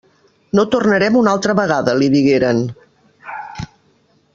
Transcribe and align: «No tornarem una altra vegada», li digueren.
«No 0.59 0.63
tornarem 0.75 1.19
una 1.21 1.33
altra 1.37 1.55
vegada», 1.61 1.95
li 2.01 2.09
digueren. 2.17 2.67